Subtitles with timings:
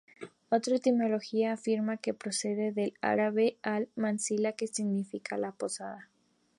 [0.49, 6.09] Otra etimología afirma que procede del árabe المنزلة "al-Manzila", que significa "la posada".